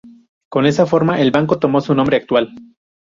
[0.49, 2.49] Con esa reforma, el banco tomó su nombre actual.